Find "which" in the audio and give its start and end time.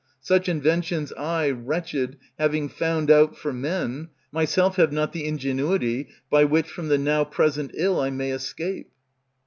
6.43-6.67